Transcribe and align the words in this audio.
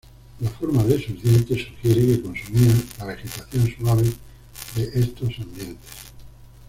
La 0.39 0.49
forma 0.49 0.83
de 0.83 0.99
sus 0.99 1.21
dientes 1.21 1.59
sugiere 1.63 2.03
que 2.07 2.21
consumían 2.23 2.83
la 2.97 3.05
vegetación 3.05 3.67
suave 3.77 4.11
del 4.75 4.93
estos 5.03 5.29
ambientes. 5.39 6.07